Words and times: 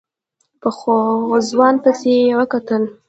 په 0.61 0.69
ځوان 1.49 1.75
پسې 1.83 2.11
يې 2.23 2.31
وکتل. 2.39 2.83